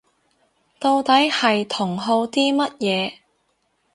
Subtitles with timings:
[0.79, 3.13] 到底係同好啲乜嘢